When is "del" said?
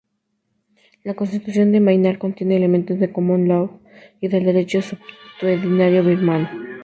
2.99-3.11, 4.29-4.45